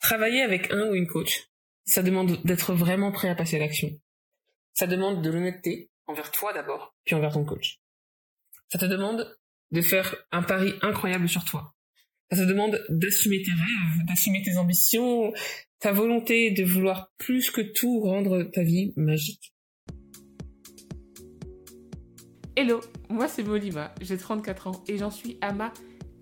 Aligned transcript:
Travailler 0.00 0.40
avec 0.42 0.72
un 0.72 0.88
ou 0.88 0.94
une 0.94 1.06
coach, 1.06 1.50
ça 1.84 2.02
demande 2.02 2.42
d'être 2.44 2.72
vraiment 2.72 3.12
prêt 3.12 3.28
à 3.28 3.34
passer 3.34 3.56
à 3.56 3.58
l'action. 3.58 3.90
Ça 4.72 4.86
demande 4.86 5.22
de 5.22 5.30
l'honnêteté 5.30 5.90
envers 6.06 6.30
toi 6.30 6.54
d'abord, 6.54 6.96
puis 7.04 7.14
envers 7.14 7.32
ton 7.32 7.44
coach. 7.44 7.80
Ça 8.72 8.78
te 8.78 8.86
demande 8.86 9.36
de 9.72 9.82
faire 9.82 10.16
un 10.32 10.42
pari 10.42 10.72
incroyable 10.80 11.28
sur 11.28 11.44
toi. 11.44 11.74
Ça 12.32 12.38
te 12.38 12.48
demande 12.48 12.82
d'assumer 12.88 13.42
tes 13.42 13.50
rêves, 13.50 14.06
d'assumer 14.06 14.40
tes 14.42 14.56
ambitions, 14.56 15.32
ta 15.80 15.92
volonté 15.92 16.50
de 16.50 16.64
vouloir 16.64 17.12
plus 17.18 17.50
que 17.50 17.60
tout 17.60 18.00
rendre 18.00 18.44
ta 18.44 18.62
vie 18.62 18.94
magique. 18.96 19.54
Hello, 22.56 22.80
moi 23.10 23.28
c'est 23.28 23.42
Molima, 23.42 23.94
j'ai 24.00 24.16
34 24.16 24.66
ans 24.66 24.84
et 24.88 24.96
j'en 24.96 25.10
suis 25.10 25.36
à 25.42 25.52
ma 25.52 25.72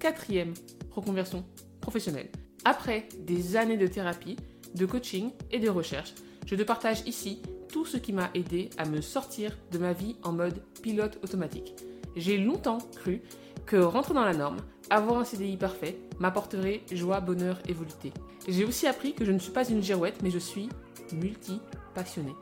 quatrième 0.00 0.54
reconversion 0.90 1.46
professionnelle. 1.80 2.30
Après 2.64 3.08
des 3.20 3.56
années 3.56 3.76
de 3.76 3.86
thérapie, 3.86 4.36
de 4.74 4.86
coaching 4.86 5.30
et 5.50 5.58
de 5.58 5.68
recherche, 5.68 6.14
je 6.46 6.54
te 6.54 6.62
partage 6.62 7.02
ici 7.06 7.40
tout 7.68 7.84
ce 7.84 7.96
qui 7.96 8.12
m'a 8.12 8.30
aidé 8.34 8.70
à 8.78 8.86
me 8.86 9.00
sortir 9.00 9.56
de 9.70 9.78
ma 9.78 9.92
vie 9.92 10.16
en 10.22 10.32
mode 10.32 10.62
pilote 10.82 11.18
automatique. 11.22 11.74
J'ai 12.16 12.38
longtemps 12.38 12.78
cru 12.96 13.22
que 13.66 13.76
rentrer 13.76 14.14
dans 14.14 14.24
la 14.24 14.34
norme, 14.34 14.58
avoir 14.90 15.18
un 15.18 15.24
CDI 15.24 15.56
parfait, 15.56 15.98
m'apporterait 16.18 16.80
joie, 16.90 17.20
bonheur 17.20 17.58
et 17.68 17.74
volupté. 17.74 18.12
J'ai 18.48 18.64
aussi 18.64 18.86
appris 18.86 19.12
que 19.12 19.24
je 19.24 19.32
ne 19.32 19.38
suis 19.38 19.52
pas 19.52 19.68
une 19.68 19.82
girouette, 19.82 20.22
mais 20.22 20.30
je 20.30 20.38
suis 20.38 20.68
multi-passionnée. 21.12 22.34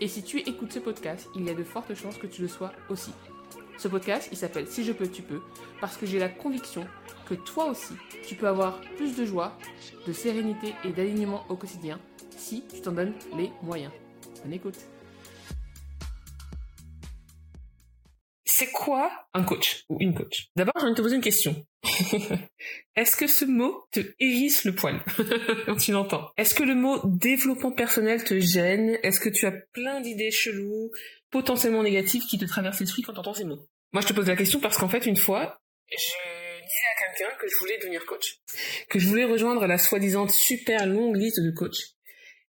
Et 0.00 0.08
si 0.08 0.22
tu 0.22 0.38
écoutes 0.38 0.72
ce 0.72 0.78
podcast, 0.78 1.28
il 1.34 1.44
y 1.44 1.50
a 1.50 1.54
de 1.54 1.64
fortes 1.64 1.94
chances 1.94 2.16
que 2.16 2.26
tu 2.26 2.42
le 2.42 2.48
sois 2.48 2.72
aussi. 2.88 3.12
Ce 3.78 3.88
podcast, 3.88 4.28
il 4.30 4.38
s'appelle 4.38 4.66
Si 4.66 4.84
je 4.84 4.92
peux, 4.92 5.08
tu 5.08 5.22
peux, 5.22 5.40
parce 5.80 5.96
que 5.96 6.06
j'ai 6.06 6.18
la 6.18 6.28
conviction 6.28 6.86
que 7.28 7.34
toi 7.34 7.66
aussi, 7.66 7.94
tu 8.26 8.34
peux 8.34 8.46
avoir 8.46 8.80
plus 8.96 9.16
de 9.16 9.24
joie, 9.24 9.56
de 10.06 10.12
sérénité 10.12 10.74
et 10.84 10.90
d'alignement 10.90 11.44
au 11.48 11.56
quotidien 11.56 12.00
si 12.36 12.64
tu 12.72 12.80
t'en 12.80 12.92
donnes 12.92 13.14
les 13.36 13.50
moyens. 13.62 13.92
Bonne 14.42 14.52
écoute. 14.52 14.78
C'est 18.44 18.70
quoi 18.70 19.10
un 19.34 19.42
coach 19.42 19.84
ou 19.88 19.96
une 20.00 20.14
coach? 20.14 20.48
D'abord, 20.54 20.74
j'ai 20.76 20.84
envie 20.84 20.92
de 20.92 20.96
te 20.96 21.02
poser 21.02 21.16
une 21.16 21.22
question. 21.22 21.66
Est-ce 22.96 23.16
que 23.16 23.26
ce 23.26 23.44
mot 23.44 23.86
te 23.90 24.00
hérisse 24.20 24.64
le 24.64 24.74
poil? 24.74 25.00
Quand 25.66 25.76
tu 25.80 25.90
l'entends 25.90 26.30
Est-ce 26.36 26.54
que 26.54 26.62
le 26.62 26.74
mot 26.74 27.00
développement 27.04 27.72
personnel 27.72 28.22
te 28.22 28.38
gêne? 28.38 28.98
Est-ce 29.02 29.18
que 29.18 29.30
tu 29.30 29.46
as 29.46 29.52
plein 29.72 30.00
d'idées 30.00 30.30
cheloues, 30.30 30.90
potentiellement 31.32 31.82
négatives 31.82 32.24
qui 32.26 32.38
te 32.38 32.44
traversent 32.44 32.78
l'esprit 32.78 33.02
quand 33.02 33.14
tu 33.14 33.18
entends 33.18 33.34
ces 33.34 33.44
mots 33.44 33.66
Moi, 33.92 34.02
je 34.02 34.06
te 34.06 34.12
pose 34.12 34.28
la 34.28 34.36
question 34.36 34.60
parce 34.60 34.78
qu'en 34.78 34.88
fait, 34.88 35.06
une 35.06 35.16
fois, 35.16 35.60
je 35.90 35.96
disais 35.96 36.86
à 36.94 37.08
quelqu'un 37.08 37.36
que 37.40 37.48
je 37.48 37.56
voulais 37.58 37.78
devenir 37.78 38.06
coach, 38.06 38.38
que 38.88 39.00
je 39.00 39.08
voulais 39.08 39.24
rejoindre 39.24 39.66
la 39.66 39.78
soi-disant 39.78 40.28
super 40.28 40.86
longue 40.86 41.16
liste 41.16 41.40
de 41.40 41.50
coachs. 41.50 41.96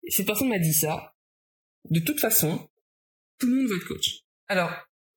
Et 0.04 0.10
cette 0.10 0.26
personne 0.26 0.48
m'a 0.48 0.58
dit 0.58 0.72
ça. 0.72 1.14
De 1.90 2.00
toute 2.00 2.20
façon, 2.20 2.68
tout 3.38 3.46
le 3.46 3.56
monde 3.56 3.68
veut 3.68 3.76
être 3.76 3.88
coach. 3.88 4.20
Alors, 4.46 4.70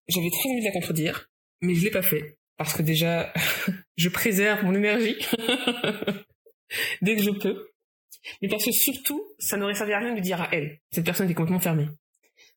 j'avais 0.07 0.29
très 0.29 0.49
envie 0.49 0.61
de 0.61 0.65
la 0.65 0.71
contredire, 0.71 1.29
mais 1.61 1.75
je 1.75 1.83
l'ai 1.83 1.91
pas 1.91 2.01
fait 2.01 2.37
parce 2.57 2.73
que 2.73 2.81
déjà, 2.81 3.33
je 3.97 4.09
préserve 4.09 4.63
mon 4.63 4.73
énergie 4.73 5.15
dès 7.01 7.15
que 7.15 7.23
je 7.23 7.31
peux. 7.31 7.69
Mais 8.41 8.49
parce 8.49 8.65
que 8.65 8.71
surtout, 8.71 9.33
ça 9.39 9.57
n'aurait 9.57 9.73
servi 9.73 9.93
à 9.93 9.99
rien 9.99 10.13
de 10.13 10.19
dire 10.19 10.41
à 10.41 10.49
elle. 10.51 10.79
Cette 10.91 11.05
personne 11.05 11.29
est 11.29 11.33
complètement 11.33 11.59
fermée. 11.59 11.87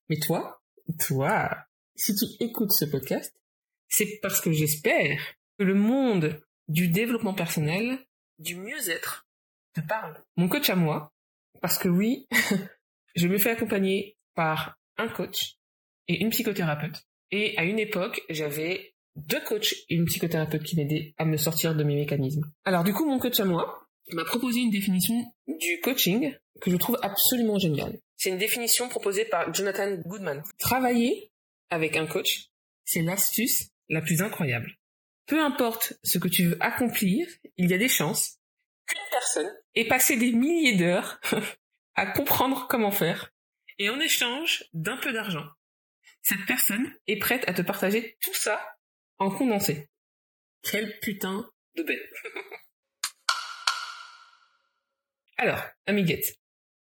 Mais 0.08 0.18
toi, 0.18 0.62
toi, 0.98 1.50
si 1.94 2.14
tu 2.14 2.24
écoutes 2.40 2.72
ce 2.72 2.84
podcast, 2.84 3.34
c'est 3.88 4.18
parce 4.22 4.40
que 4.40 4.52
j'espère 4.52 5.18
que 5.58 5.64
le 5.64 5.74
monde 5.74 6.40
du 6.68 6.88
développement 6.88 7.34
personnel, 7.34 7.98
du 8.38 8.56
mieux-être, 8.56 9.26
te 9.74 9.80
parle. 9.80 10.22
Mon 10.36 10.48
coach 10.48 10.70
à 10.70 10.76
moi, 10.76 11.12
parce 11.60 11.78
que 11.78 11.88
oui, 11.88 12.26
je 13.16 13.28
me 13.28 13.38
fais 13.38 13.50
accompagner 13.50 14.16
par 14.34 14.76
un 14.96 15.08
coach 15.08 15.56
et 16.08 16.20
une 16.20 16.30
psychothérapeute. 16.30 17.04
Et 17.30 17.56
à 17.58 17.64
une 17.64 17.78
époque, 17.78 18.22
j'avais 18.30 18.94
deux 19.16 19.42
coachs 19.44 19.74
et 19.88 19.94
une 19.94 20.06
psychothérapeute 20.06 20.62
qui 20.62 20.76
m'aidaient 20.76 21.14
à 21.18 21.24
me 21.24 21.36
sortir 21.36 21.74
de 21.74 21.84
mes 21.84 21.94
mécanismes. 21.94 22.50
Alors 22.64 22.84
du 22.84 22.92
coup, 22.92 23.04
mon 23.06 23.18
coach 23.18 23.38
à 23.40 23.44
moi 23.44 23.86
m'a 24.12 24.24
proposé 24.24 24.60
une 24.60 24.70
définition 24.70 25.14
du 25.46 25.80
coaching 25.82 26.36
que 26.60 26.70
je 26.70 26.76
trouve 26.76 26.98
absolument 27.02 27.58
géniale. 27.58 27.98
C'est 28.16 28.30
une 28.30 28.38
définition 28.38 28.88
proposée 28.88 29.24
par 29.24 29.52
Jonathan 29.52 29.92
Goodman. 30.06 30.42
Travailler 30.58 31.30
avec 31.70 31.96
un 31.96 32.06
coach, 32.06 32.50
c'est 32.84 33.02
l'astuce 33.02 33.70
la 33.88 34.00
plus 34.00 34.22
incroyable. 34.22 34.76
Peu 35.26 35.42
importe 35.42 35.94
ce 36.02 36.18
que 36.18 36.28
tu 36.28 36.44
veux 36.46 36.56
accomplir, 36.60 37.26
il 37.56 37.70
y 37.70 37.74
a 37.74 37.78
des 37.78 37.88
chances 37.88 38.38
qu'une 38.86 38.98
personne 39.10 39.50
ait 39.74 39.88
passé 39.88 40.16
des 40.16 40.32
milliers 40.32 40.76
d'heures 40.76 41.20
à 41.94 42.06
comprendre 42.06 42.66
comment 42.68 42.90
faire, 42.90 43.32
et 43.78 43.88
en 43.88 43.98
échange 44.00 44.64
d'un 44.72 44.96
peu 44.96 45.12
d'argent, 45.12 45.46
cette 46.22 46.44
personne 46.46 46.92
est 47.06 47.18
prête 47.18 47.48
à 47.48 47.54
te 47.54 47.62
partager 47.62 48.16
tout 48.20 48.34
ça 48.34 48.76
en 49.18 49.30
condensé. 49.30 49.88
Quel 50.62 50.98
putain 51.00 51.50
de 51.76 51.82
bête. 51.82 52.10
Alors, 55.36 55.62
amiguette, 55.86 56.38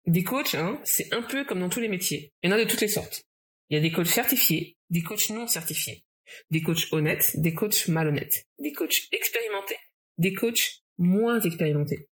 des 0.06 0.24
coachs, 0.24 0.54
hein, 0.54 0.80
c'est 0.84 1.12
un 1.12 1.22
peu 1.22 1.44
comme 1.44 1.60
dans 1.60 1.68
tous 1.68 1.80
les 1.80 1.88
métiers. 1.88 2.32
Il 2.42 2.50
y 2.50 2.52
en 2.52 2.56
a 2.56 2.64
de 2.64 2.68
toutes 2.68 2.80
les 2.80 2.88
sortes. 2.88 3.24
Il 3.70 3.74
y 3.74 3.78
a 3.78 3.82
des 3.82 3.92
coachs 3.92 4.06
certifiés, 4.06 4.76
des 4.90 5.02
coachs 5.02 5.28
non 5.30 5.46
certifiés, 5.46 6.04
des 6.50 6.62
coachs 6.62 6.92
honnêtes, 6.92 7.32
des 7.34 7.54
coachs 7.54 7.88
malhonnêtes, 7.88 8.46
des 8.58 8.72
coachs 8.72 9.08
expérimentés, 9.12 9.76
des 10.16 10.32
coachs 10.32 10.82
moins 10.96 11.40
expérimentés, 11.40 12.08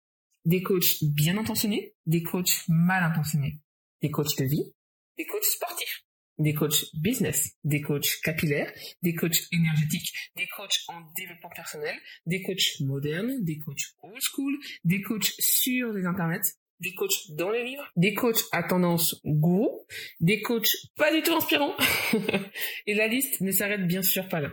des 0.45 0.63
coachs 0.63 1.03
bien 1.03 1.37
intentionnés, 1.37 1.95
des 2.07 2.23
coachs 2.23 2.65
mal 2.69 3.03
intentionnés, 3.05 3.61
des 4.01 4.11
coachs 4.11 4.37
de 4.39 4.45
vie, 4.45 4.75
des 5.19 5.27
coachs 5.27 5.45
sportifs, 5.45 6.05
des 6.39 6.55
coachs 6.55 6.87
business, 6.95 7.53
des 7.65 7.81
coachs 7.81 8.21
capillaires, 8.23 8.73
des 9.03 9.15
coachs 9.15 9.37
énergétiques, 9.53 10.13
des 10.37 10.47
coachs 10.57 10.79
en 10.89 11.01
développement 11.17 11.51
personnel, 11.51 11.97
des 12.27 12.43
coachs 12.43 12.81
modernes, 12.81 13.45
des 13.45 13.59
coachs 13.59 13.95
old 14.03 14.21
school, 14.21 14.59
des 14.85 15.03
coachs 15.03 15.35
sur 15.39 15.93
les 15.93 16.07
internets, 16.07 16.57
des 16.83 16.95
coachs 16.95 17.31
dans 17.31 17.51
les 17.51 17.65
livres, 17.65 17.89
des 17.97 18.13
coachs 18.13 18.45
à 18.53 18.63
tendance 18.63 19.21
gourou, 19.25 19.87
des 20.21 20.43
coachs 20.43 20.77
pas 20.97 21.13
du 21.13 21.23
tout 21.23 21.33
inspirants. 21.33 21.77
Et 22.87 22.95
la 22.95 23.07
liste 23.07 23.41
ne 23.41 23.53
s'arrête 23.53 23.87
bien 23.87 24.03
sûr 24.03 24.29
pas 24.29 24.41
là. 24.41 24.51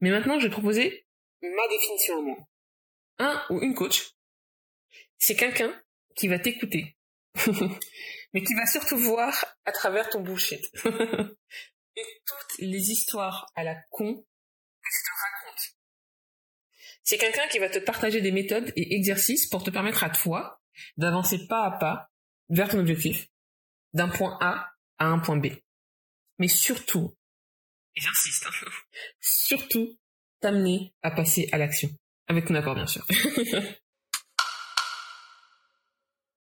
Mais 0.00 0.10
maintenant, 0.10 0.38
je 0.38 0.46
vais 0.46 0.52
proposer 0.52 1.06
ma 1.42 1.68
définition 1.68 2.18
à 2.18 2.22
moi. 2.22 2.36
Un 3.18 3.42
ou 3.50 3.60
une 3.60 3.74
coach, 3.74 4.12
c'est 5.18 5.36
quelqu'un 5.36 5.74
qui 6.16 6.28
va 6.28 6.38
t'écouter 6.38 6.96
mais 8.32 8.42
qui 8.42 8.54
va 8.54 8.64
surtout 8.66 8.96
voir 8.96 9.44
à 9.64 9.72
travers 9.72 10.08
ton 10.08 10.20
bullshit. 10.20 10.64
et 11.96 12.02
toutes 12.26 12.58
les 12.58 12.90
histoires 12.90 13.46
à 13.54 13.64
la 13.64 13.74
con 13.90 14.14
que 14.14 14.88
tu 14.88 15.02
te 15.02 15.10
racontes. 15.20 15.76
C'est 17.02 17.18
quelqu'un 17.18 17.48
qui 17.48 17.58
va 17.58 17.68
te 17.68 17.78
partager 17.78 18.20
des 18.20 18.32
méthodes 18.32 18.72
et 18.76 18.94
exercices 18.94 19.46
pour 19.46 19.64
te 19.64 19.70
permettre 19.70 20.04
à 20.04 20.10
toi 20.10 20.62
d'avancer 20.96 21.46
pas 21.46 21.64
à 21.66 21.70
pas 21.78 22.10
vers 22.48 22.68
ton 22.68 22.78
objectif, 22.78 23.28
d'un 23.92 24.08
point 24.08 24.38
A 24.40 24.72
à 24.98 25.06
un 25.06 25.18
point 25.18 25.36
B. 25.36 25.46
Mais 26.38 26.48
surtout, 26.48 27.16
et 27.96 28.00
j'insiste, 28.00 28.46
hein, 28.46 28.50
surtout 29.20 29.98
t'amener 30.40 30.94
à 31.02 31.10
passer 31.10 31.48
à 31.52 31.58
l'action. 31.58 31.90
Avec 32.26 32.46
ton 32.46 32.54
accord, 32.54 32.74
bien 32.74 32.86
sûr. 32.86 33.06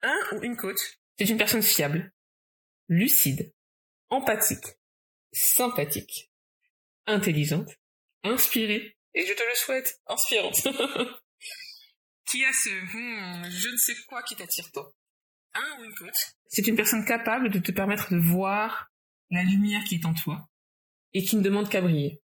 un 0.02 0.20
ou 0.32 0.42
une 0.42 0.56
coach 0.56 0.78
c'est 1.18 1.28
une 1.28 1.38
personne 1.38 1.62
fiable, 1.62 2.12
lucide, 2.88 3.54
empathique, 4.08 4.66
sympathique, 5.32 6.32
intelligente, 7.06 7.70
inspirée, 8.24 8.96
et 9.14 9.24
je 9.24 9.32
te 9.32 9.42
le 9.42 9.54
souhaite, 9.54 10.00
inspirante, 10.06 10.66
qui 12.26 12.44
a 12.44 12.52
ce 12.52 12.70
hmm, 12.70 13.50
je 13.50 13.68
ne 13.68 13.76
sais 13.76 13.94
quoi 14.08 14.22
qui 14.22 14.36
t'attire 14.36 14.70
toi. 14.72 14.94
Un 15.54 15.80
ou 15.80 15.84
une 15.84 15.94
coach, 15.94 16.34
c'est 16.46 16.66
une 16.66 16.76
personne 16.76 17.04
capable 17.04 17.50
de 17.50 17.58
te 17.58 17.70
permettre 17.70 18.12
de 18.12 18.18
voir 18.18 18.90
la 19.30 19.42
lumière 19.42 19.84
qui 19.84 19.96
est 19.96 20.06
en 20.06 20.14
toi 20.14 20.48
et 21.12 21.22
qui 21.22 21.36
ne 21.36 21.42
demande 21.42 21.68
qu'à 21.68 21.80
briller. 21.80 22.20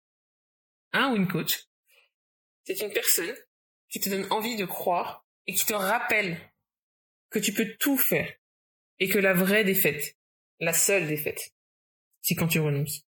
Un 0.92 1.12
ou 1.12 1.16
une 1.16 1.28
coach, 1.28 1.66
c'est 2.64 2.80
une 2.80 2.92
personne 2.92 3.34
qui 3.90 4.00
te 4.00 4.08
donne 4.08 4.26
envie 4.30 4.56
de 4.56 4.64
croire 4.64 5.26
et 5.46 5.54
qui 5.54 5.66
te 5.66 5.74
rappelle 5.74 6.40
que 7.30 7.38
tu 7.38 7.52
peux 7.52 7.76
tout 7.78 7.98
faire 7.98 8.32
et 8.98 9.08
que 9.08 9.18
la 9.18 9.34
vraie 9.34 9.64
défaite, 9.64 10.16
la 10.60 10.72
seule 10.72 11.06
défaite, 11.06 11.54
c'est 12.22 12.34
quand 12.34 12.48
tu 12.48 12.60
renonces. 12.60 13.02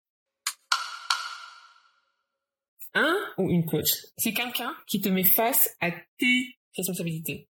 Un 2.93 3.15
ou 3.37 3.49
une 3.51 3.65
coach, 3.65 3.91
c'est 4.17 4.33
quelqu'un 4.33 4.75
qui 4.87 5.01
te 5.01 5.09
met 5.09 5.23
face 5.23 5.69
à 5.79 5.91
tes 5.91 6.56
responsabilités. 6.77 7.49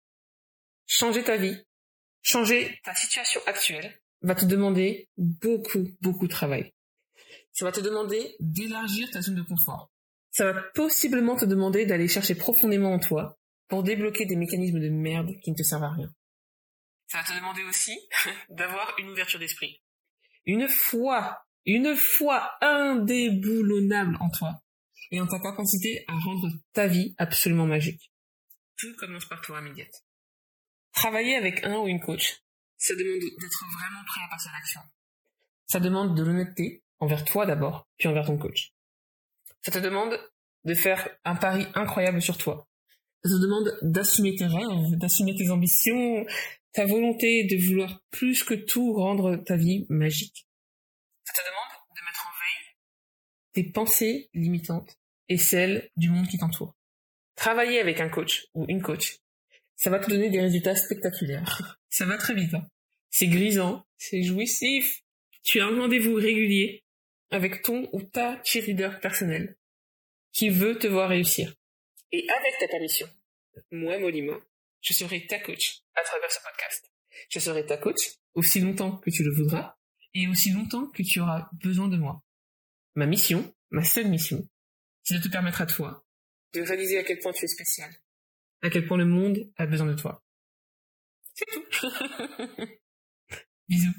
Changer 0.87 1.23
ta 1.23 1.37
vie, 1.37 1.57
changer 2.21 2.79
ta 2.83 2.95
situation 2.95 3.41
actuelle 3.45 4.01
va 4.21 4.35
te 4.35 4.45
demander 4.45 5.09
beaucoup, 5.17 5.87
beaucoup 6.01 6.27
de 6.27 6.31
travail. 6.31 6.73
Ça 7.51 7.65
va 7.65 7.71
te 7.71 7.79
demander 7.79 8.35
d'élargir 8.39 9.09
ta 9.11 9.21
zone 9.21 9.35
de 9.35 9.41
confort. 9.43 9.91
Ça 10.31 10.51
va 10.51 10.61
possiblement 10.73 11.35
te 11.35 11.45
demander 11.45 11.85
d'aller 11.85 12.07
chercher 12.07 12.35
profondément 12.35 12.93
en 12.93 12.99
toi 12.99 13.37
pour 13.67 13.83
débloquer 13.83 14.25
des 14.25 14.35
mécanismes 14.35 14.79
de 14.79 14.89
merde 14.89 15.31
qui 15.43 15.51
ne 15.51 15.55
te 15.55 15.63
servent 15.63 15.83
à 15.83 15.91
rien. 15.91 16.09
Ça 17.07 17.19
va 17.19 17.23
te 17.23 17.33
demander 17.33 17.63
aussi 17.63 17.99
d'avoir 18.49 18.93
une 18.99 19.09
ouverture 19.09 19.39
d'esprit. 19.39 19.81
Une 20.45 20.67
foi, 20.67 21.43
une 21.65 21.95
foi 21.95 22.51
indéboulonnable 22.61 24.17
en 24.19 24.29
toi 24.29 24.61
et 25.11 25.19
en 25.19 25.27
ta 25.27 25.39
capacité 25.39 26.03
à 26.07 26.13
rendre 26.13 26.49
ta 26.73 26.87
vie 26.87 27.15
absolument 27.17 27.65
magique. 27.65 28.11
Tout 28.79 28.95
commence 28.95 29.25
par 29.25 29.41
toi, 29.41 29.59
immédiate. 29.59 30.05
Travailler 30.93 31.35
avec 31.35 31.65
un 31.65 31.79
ou 31.79 31.87
une 31.87 31.99
coach, 31.99 32.41
ça 32.77 32.95
demande 32.95 33.19
d'être 33.19 33.65
vraiment 33.77 34.03
prêt 34.05 34.21
à 34.23 34.29
passer 34.29 34.47
à 34.47 34.53
l'action. 34.53 34.81
Ça 35.67 35.81
demande 35.81 36.17
de 36.17 36.23
l'honnêteté 36.23 36.83
envers 36.99 37.25
toi 37.25 37.45
d'abord, 37.45 37.89
puis 37.97 38.07
envers 38.07 38.25
ton 38.25 38.37
coach. 38.37 38.73
Ça 39.61 39.71
te 39.71 39.79
demande 39.79 40.17
de 40.63 40.73
faire 40.73 41.09
un 41.25 41.35
pari 41.35 41.67
incroyable 41.75 42.21
sur 42.21 42.37
toi. 42.37 42.69
Ça 43.23 43.29
te 43.29 43.41
demande 43.41 43.77
d'assumer 43.81 44.35
tes 44.35 44.45
rêves, 44.45 44.95
d'assumer 44.97 45.35
tes 45.35 45.49
ambitions, 45.49 46.25
ta 46.71 46.85
volonté 46.85 47.43
de 47.43 47.57
vouloir 47.57 48.01
plus 48.11 48.45
que 48.45 48.53
tout 48.53 48.93
rendre 48.93 49.35
ta 49.35 49.57
vie 49.57 49.85
magique. 49.89 50.47
Ça 51.25 51.33
te 51.33 51.45
demande 51.45 51.97
de 51.97 52.05
mettre 52.05 52.27
en 52.27 52.31
veille 52.31 52.75
tes 53.51 53.71
pensées 53.73 54.29
limitantes 54.33 54.97
et 55.27 55.37
celles 55.37 55.89
du 55.97 56.09
monde 56.09 56.29
qui 56.29 56.37
t'entoure. 56.37 56.78
Travailler 57.39 57.79
avec 57.79 58.01
un 58.01 58.09
coach 58.09 58.47
ou 58.53 58.65
une 58.67 58.81
coach, 58.81 59.19
ça 59.77 59.89
va 59.89 59.99
te 59.99 60.09
donner 60.09 60.29
des 60.29 60.41
résultats 60.41 60.75
spectaculaires. 60.75 61.79
Ça 61.89 62.05
va 62.05 62.17
très 62.17 62.35
vite. 62.35 62.53
Hein. 62.53 62.67
C'est 63.09 63.27
grisant, 63.27 63.87
c'est 63.97 64.23
jouissif. 64.23 65.03
Tu 65.41 65.61
as 65.61 65.65
un 65.67 65.79
rendez-vous 65.79 66.15
régulier 66.15 66.83
avec 67.31 67.61
ton 67.61 67.87
ou 67.93 68.03
ta 68.03 68.43
cheerleader 68.43 68.99
personnel 68.99 69.55
qui 70.33 70.49
veut 70.49 70.77
te 70.77 70.87
voir 70.87 71.07
réussir. 71.07 71.55
Et 72.11 72.27
avec 72.29 72.59
ta 72.59 72.67
permission, 72.67 73.07
moi, 73.71 73.97
Molima, 73.99 74.37
je 74.81 74.91
serai 74.91 75.25
ta 75.25 75.39
coach 75.39 75.79
à 75.95 76.03
travers 76.03 76.31
ce 76.31 76.39
podcast. 76.43 76.91
Je 77.29 77.39
serai 77.39 77.65
ta 77.65 77.77
coach 77.77 78.17
aussi 78.33 78.59
longtemps 78.59 78.97
que 78.97 79.11
tu 79.11 79.23
le 79.23 79.33
voudras 79.33 79.77
et 80.13 80.27
aussi 80.27 80.51
longtemps 80.51 80.87
que 80.87 81.03
tu 81.03 81.21
auras 81.21 81.47
besoin 81.53 81.87
de 81.87 81.95
moi. 81.95 82.21
Ma 82.95 83.05
mission, 83.05 83.55
ma 83.69 83.85
seule 83.85 84.09
mission, 84.09 84.45
c'est 85.03 85.19
de 85.19 85.23
te 85.23 85.29
permettre 85.29 85.61
à 85.61 85.65
toi 85.65 86.05
de 86.53 86.61
réaliser 86.61 86.97
à 86.97 87.03
quel 87.03 87.19
point 87.19 87.31
tu 87.31 87.45
es 87.45 87.47
spécial, 87.47 87.91
à 88.61 88.69
quel 88.69 88.85
point 88.85 88.97
le 88.97 89.05
monde 89.05 89.37
a 89.57 89.65
besoin 89.65 89.87
de 89.87 89.93
toi. 89.93 90.23
C'est 91.33 91.45
tout. 91.45 91.87
Bisous. 93.67 93.93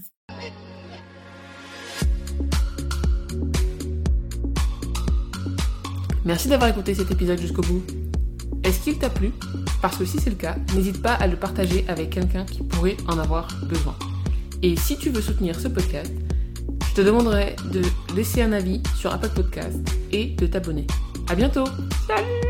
Merci 6.25 6.49
d'avoir 6.49 6.71
écouté 6.71 6.95
cet 6.95 7.11
épisode 7.11 7.41
jusqu'au 7.41 7.63
bout. 7.63 7.83
Est-ce 8.63 8.85
qu'il 8.85 8.99
t'a 8.99 9.09
plu? 9.09 9.33
Parce 9.81 9.97
que 9.97 10.05
si 10.05 10.19
c'est 10.19 10.31
le 10.31 10.37
cas, 10.37 10.57
n'hésite 10.75 11.01
pas 11.01 11.15
à 11.15 11.27
le 11.27 11.37
partager 11.37 11.85
avec 11.89 12.11
quelqu'un 12.11 12.45
qui 12.45 12.63
pourrait 12.63 12.97
en 13.09 13.19
avoir 13.19 13.49
besoin. 13.65 13.99
Et 14.63 14.77
si 14.77 14.99
tu 14.99 15.09
veux 15.09 15.23
soutenir 15.23 15.59
ce 15.59 15.69
podcast, 15.69 16.13
je 16.91 16.95
te 16.95 17.01
demanderai 17.01 17.57
de 17.73 17.83
laisser 18.15 18.43
un 18.43 18.53
avis 18.53 18.83
sur 18.97 19.13
Apple 19.13 19.31
Podcast 19.35 19.79
et 20.13 20.27
de 20.27 20.47
t'abonner. 20.47 20.87
À 21.31 21.37
bientôt. 21.37 21.65
Salut 22.09 22.50